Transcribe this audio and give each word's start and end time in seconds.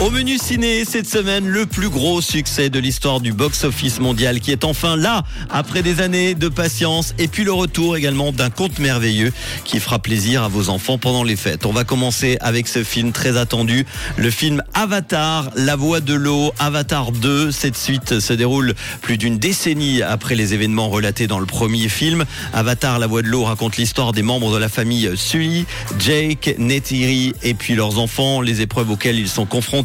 Au 0.00 0.10
menu 0.10 0.38
ciné 0.38 0.84
cette 0.84 1.08
semaine, 1.08 1.46
le 1.46 1.66
plus 1.66 1.88
gros 1.88 2.20
succès 2.20 2.68
de 2.68 2.80
l'histoire 2.80 3.20
du 3.20 3.32
box-office 3.32 4.00
mondial 4.00 4.40
qui 4.40 4.50
est 4.50 4.64
enfin 4.64 4.96
là 4.96 5.22
après 5.50 5.82
des 5.82 6.00
années 6.00 6.34
de 6.34 6.48
patience 6.48 7.14
et 7.16 7.28
puis 7.28 7.44
le 7.44 7.52
retour 7.52 7.96
également 7.96 8.32
d'un 8.32 8.50
conte 8.50 8.80
merveilleux 8.80 9.32
qui 9.64 9.78
fera 9.78 10.00
plaisir 10.00 10.42
à 10.42 10.48
vos 10.48 10.68
enfants 10.68 10.98
pendant 10.98 11.22
les 11.22 11.36
fêtes. 11.36 11.64
On 11.64 11.72
va 11.72 11.84
commencer 11.84 12.36
avec 12.40 12.66
ce 12.66 12.82
film 12.82 13.12
très 13.12 13.36
attendu, 13.36 13.86
le 14.16 14.30
film 14.30 14.62
Avatar, 14.74 15.50
La 15.54 15.76
Voix 15.76 16.00
de 16.00 16.14
l'eau, 16.14 16.52
Avatar 16.58 17.12
2. 17.12 17.52
Cette 17.52 17.76
suite 17.76 18.18
se 18.18 18.32
déroule 18.32 18.74
plus 19.00 19.16
d'une 19.16 19.38
décennie 19.38 20.02
après 20.02 20.34
les 20.34 20.54
événements 20.54 20.88
relatés 20.88 21.28
dans 21.28 21.38
le 21.38 21.46
premier 21.46 21.88
film. 21.88 22.24
Avatar, 22.52 22.98
La 22.98 23.06
Voix 23.06 23.22
de 23.22 23.28
l'eau 23.28 23.44
raconte 23.44 23.76
l'histoire 23.76 24.12
des 24.12 24.22
membres 24.22 24.52
de 24.52 24.58
la 24.58 24.68
famille 24.68 25.12
Sui, 25.14 25.66
Jake, 26.00 26.56
Neytiri 26.58 27.32
et 27.42 27.54
puis 27.54 27.74
leurs 27.74 27.98
enfants, 27.98 28.40
les 28.40 28.60
épreuves 28.60 28.90
auxquelles 28.90 29.18
ils 29.18 29.28
sont 29.28 29.46
confrontés 29.46 29.83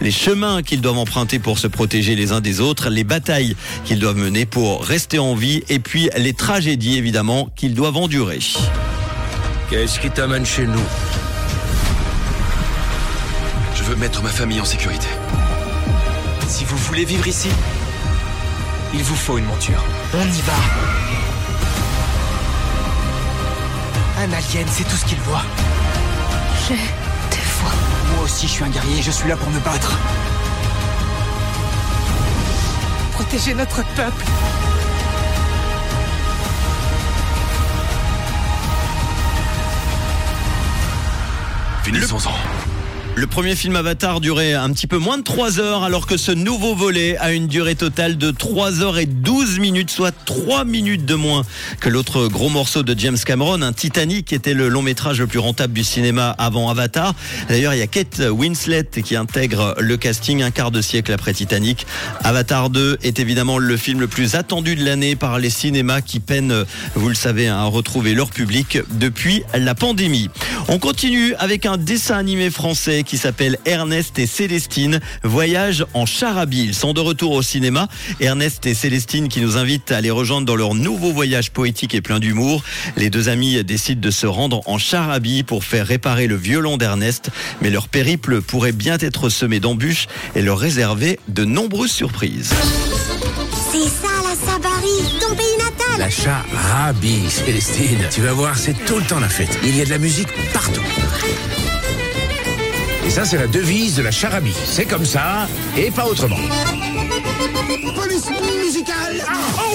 les 0.00 0.10
chemins 0.10 0.62
qu'ils 0.62 0.80
doivent 0.80 0.98
emprunter 0.98 1.38
pour 1.38 1.58
se 1.58 1.66
protéger 1.66 2.14
les 2.14 2.32
uns 2.32 2.40
des 2.40 2.60
autres, 2.60 2.90
les 2.90 3.04
batailles 3.04 3.56
qu'ils 3.84 3.98
doivent 3.98 4.16
mener 4.16 4.46
pour 4.46 4.84
rester 4.84 5.18
en 5.18 5.34
vie 5.34 5.62
et 5.68 5.78
puis 5.78 6.10
les 6.16 6.32
tragédies 6.32 6.96
évidemment 6.96 7.48
qu'ils 7.56 7.74
doivent 7.74 7.96
endurer. 7.96 8.40
Qu'est-ce 9.70 9.98
qui 10.00 10.10
t'amène 10.10 10.46
chez 10.46 10.66
nous? 10.66 10.84
Je 13.74 13.82
veux 13.82 13.96
mettre 13.96 14.22
ma 14.22 14.30
famille 14.30 14.60
en 14.60 14.64
sécurité. 14.64 15.06
Si 16.48 16.64
vous 16.64 16.76
voulez 16.76 17.04
vivre 17.04 17.26
ici, 17.26 17.48
il 18.94 19.02
vous 19.02 19.16
faut 19.16 19.38
une 19.38 19.44
monture. 19.44 19.82
On 20.14 20.24
y 20.24 20.40
va. 20.42 20.54
Un 24.20 24.32
alien, 24.32 24.66
c'est 24.70 24.84
tout 24.84 24.96
ce 24.96 25.04
qu'il 25.04 25.18
voit. 25.18 25.44
Moi 26.70 27.07
aussi, 28.28 28.46
je 28.46 28.52
suis 28.52 28.64
un 28.64 28.68
guerrier, 28.68 29.00
je 29.00 29.10
suis 29.10 29.26
là 29.26 29.36
pour 29.36 29.48
me 29.48 29.58
battre. 29.60 29.90
Protéger 33.12 33.54
notre 33.54 33.82
peuple. 33.94 34.24
Finissons-en. 41.84 42.32
Le 42.32 42.67
premier 43.26 43.56
film 43.56 43.74
Avatar 43.74 44.20
durait 44.20 44.52
un 44.54 44.70
petit 44.70 44.86
peu 44.86 44.98
moins 44.98 45.18
de 45.18 45.22
3 45.22 45.58
heures 45.58 45.82
alors 45.82 46.06
que 46.06 46.16
ce 46.16 46.30
nouveau 46.30 46.74
volet 46.74 47.16
a 47.18 47.32
une 47.32 47.46
durée 47.46 47.74
totale 47.74 48.16
de 48.16 48.30
3 48.30 48.82
heures 48.82 48.98
et 48.98 49.06
12 49.06 49.58
minutes, 49.58 49.90
soit 49.90 50.14
3 50.24 50.64
minutes 50.64 51.04
de 51.04 51.14
moins 51.14 51.42
que 51.80 51.88
l'autre 51.88 52.28
gros 52.28 52.48
morceau 52.48 52.82
de 52.82 52.98
James 52.98 53.16
Cameron, 53.18 53.62
un 53.62 53.72
Titanic 53.72 54.26
qui 54.26 54.34
était 54.34 54.54
le 54.54 54.68
long 54.68 54.82
métrage 54.82 55.20
le 55.20 55.26
plus 55.26 55.38
rentable 55.38 55.72
du 55.72 55.84
cinéma 55.84 56.30
avant 56.38 56.68
Avatar. 56.68 57.14
D'ailleurs, 57.48 57.74
il 57.74 57.78
y 57.78 57.82
a 57.82 57.86
Kate 57.86 58.20
Winslet 58.30 58.84
qui 59.02 59.16
intègre 59.16 59.74
le 59.78 59.96
casting 59.96 60.42
un 60.42 60.50
quart 60.50 60.70
de 60.70 60.80
siècle 60.80 61.12
après 61.12 61.32
Titanic. 61.32 61.86
Avatar 62.22 62.70
2 62.70 62.98
est 63.02 63.18
évidemment 63.18 63.58
le 63.58 63.76
film 63.76 64.00
le 64.00 64.08
plus 64.08 64.34
attendu 64.34 64.76
de 64.76 64.84
l'année 64.84 65.16
par 65.16 65.38
les 65.38 65.50
cinémas 65.50 66.02
qui 66.02 66.20
peinent, 66.20 66.64
vous 66.94 67.08
le 67.08 67.14
savez, 67.14 67.48
à 67.48 67.64
retrouver 67.64 68.14
leur 68.14 68.30
public 68.30 68.78
depuis 68.92 69.42
la 69.54 69.74
pandémie. 69.74 70.30
On 70.70 70.78
continue 70.78 71.34
avec 71.38 71.64
un 71.64 71.78
dessin 71.78 72.18
animé 72.18 72.50
français 72.50 73.02
qui 73.02 73.16
s'appelle 73.16 73.56
Ernest 73.64 74.18
et 74.18 74.26
Célestine, 74.26 75.00
voyage 75.22 75.86
en 75.94 76.04
charabie. 76.04 76.62
Ils 76.62 76.74
sont 76.74 76.92
de 76.92 77.00
retour 77.00 77.32
au 77.32 77.40
cinéma. 77.40 77.88
Ernest 78.20 78.66
et 78.66 78.74
Célestine 78.74 79.28
qui 79.28 79.40
nous 79.40 79.56
invitent 79.56 79.90
à 79.92 80.02
les 80.02 80.10
rejoindre 80.10 80.46
dans 80.46 80.56
leur 80.56 80.74
nouveau 80.74 81.10
voyage 81.10 81.52
poétique 81.52 81.94
et 81.94 82.02
plein 82.02 82.20
d'humour. 82.20 82.62
Les 82.98 83.08
deux 83.08 83.30
amis 83.30 83.64
décident 83.64 84.02
de 84.02 84.10
se 84.10 84.26
rendre 84.26 84.60
en 84.66 84.76
charabie 84.76 85.42
pour 85.42 85.64
faire 85.64 85.86
réparer 85.86 86.26
le 86.26 86.36
violon 86.36 86.76
d'Ernest. 86.76 87.30
Mais 87.62 87.70
leur 87.70 87.88
périple 87.88 88.42
pourrait 88.42 88.72
bien 88.72 88.98
être 88.98 89.30
semé 89.30 89.60
d'embûches 89.60 90.06
et 90.34 90.42
leur 90.42 90.58
réserver 90.58 91.18
de 91.28 91.46
nombreuses 91.46 91.92
surprises. 91.92 92.52
C'est 93.78 93.88
ça 93.90 94.12
la 94.24 94.34
Sabari, 94.34 95.20
ton 95.20 95.36
pays 95.36 95.56
natal 95.56 95.98
La 95.98 96.10
charabie, 96.10 97.30
Célestine. 97.30 98.08
Tu 98.10 98.20
vas 98.22 98.32
voir, 98.32 98.58
c'est 98.58 98.72
tout 98.72 98.96
le 98.96 99.04
temps 99.04 99.20
la 99.20 99.28
fête. 99.28 99.56
Il 99.62 99.76
y 99.76 99.82
a 99.82 99.84
de 99.84 99.90
la 99.90 99.98
musique 99.98 100.28
partout. 100.52 100.82
Et 103.06 103.10
ça, 103.10 103.24
c'est 103.24 103.38
la 103.38 103.46
devise 103.46 103.94
de 103.94 104.02
la 104.02 104.10
charabie. 104.10 104.54
C'est 104.64 104.84
comme 104.84 105.04
ça 105.04 105.46
et 105.76 105.92
pas 105.92 106.06
autrement. 106.06 106.36
Police 107.94 108.26
musicale 108.64 109.24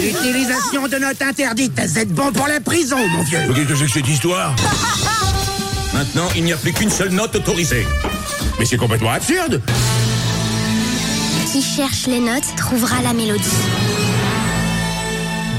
Utilisation 0.01 0.87
de 0.89 0.97
notes 0.97 1.21
interdites. 1.21 1.79
Vous 1.79 1.99
êtes 1.99 2.09
bon 2.09 2.33
pour 2.33 2.47
la 2.47 2.59
prison, 2.59 2.97
mon 3.07 3.23
vieux. 3.23 3.39
Qu'est-ce 3.55 3.67
que 3.69 3.75
c'est 3.75 3.85
que 3.85 3.91
cette 3.91 4.07
histoire 4.09 4.53
Maintenant, 5.93 6.27
il 6.35 6.43
n'y 6.43 6.51
a 6.51 6.57
plus 6.57 6.73
qu'une 6.73 6.89
seule 6.89 7.11
note 7.11 7.35
autorisée. 7.35 7.87
Mais 8.59 8.65
c'est 8.65 8.77
complètement 8.77 9.11
absurde. 9.11 9.61
Qui 11.53 11.61
cherche 11.61 12.07
les 12.07 12.19
notes 12.19 12.55
trouvera 12.55 13.03
la 13.03 13.13
mélodie. 13.13 14.12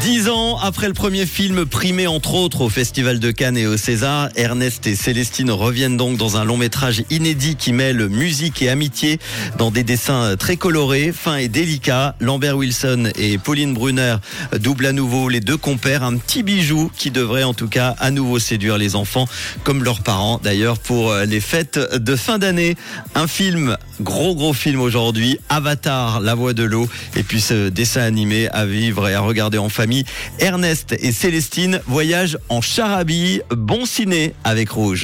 Dix 0.04 0.28
ans 0.28 0.58
après 0.58 0.86
le 0.86 0.92
premier 0.92 1.24
film 1.24 1.64
primé 1.64 2.06
entre 2.06 2.34
autres 2.34 2.60
au 2.60 2.68
Festival 2.68 3.20
de 3.20 3.30
Cannes 3.30 3.56
et 3.56 3.66
au 3.66 3.78
César, 3.78 4.28
Ernest 4.36 4.86
et 4.86 4.96
Célestine 4.96 5.50
reviennent 5.50 5.96
donc 5.96 6.18
dans 6.18 6.36
un 6.36 6.44
long 6.44 6.58
métrage 6.58 7.04
inédit 7.08 7.56
qui 7.56 7.72
mêle 7.72 8.10
musique 8.10 8.60
et 8.60 8.68
amitié 8.68 9.18
dans 9.56 9.70
des 9.70 9.82
dessins 9.82 10.36
très 10.36 10.58
colorés, 10.58 11.10
fins 11.10 11.38
et 11.38 11.48
délicats. 11.48 12.16
Lambert 12.20 12.58
Wilson 12.58 13.12
et 13.16 13.38
Pauline 13.38 13.72
Brunner 13.72 14.16
doublent 14.60 14.84
à 14.84 14.92
nouveau 14.92 15.30
les 15.30 15.40
deux 15.40 15.56
compères, 15.56 16.02
un 16.02 16.18
petit 16.18 16.42
bijou 16.42 16.90
qui 16.94 17.10
devrait 17.10 17.44
en 17.44 17.54
tout 17.54 17.68
cas 17.68 17.96
à 17.98 18.10
nouveau 18.10 18.38
séduire 18.38 18.76
les 18.76 18.96
enfants 18.96 19.26
comme 19.62 19.82
leurs 19.82 20.02
parents 20.02 20.38
d'ailleurs 20.44 20.80
pour 20.80 21.14
les 21.14 21.40
fêtes 21.40 21.78
de 21.78 22.14
fin 22.14 22.38
d'année. 22.38 22.76
Un 23.14 23.26
film, 23.26 23.78
gros 24.02 24.34
gros 24.34 24.52
film 24.52 24.82
aujourd'hui, 24.82 25.38
Avatar, 25.48 26.20
la 26.20 26.34
voix 26.34 26.52
de 26.52 26.64
l'eau 26.64 26.90
et 27.16 27.22
puis 27.22 27.40
ce 27.40 27.70
dessin 27.70 28.02
animé 28.02 28.48
à 28.48 28.66
vivre 28.66 29.08
et 29.08 29.14
à 29.14 29.20
regarder 29.20 29.56
en 29.56 29.70
famille. 29.70 29.93
Ernest 30.38 30.96
et 30.98 31.12
Célestine 31.12 31.80
voyagent 31.86 32.38
en 32.48 32.60
charabie. 32.60 33.40
Bon 33.50 33.86
ciné 33.86 34.34
avec 34.42 34.70
Rouge. 34.70 35.02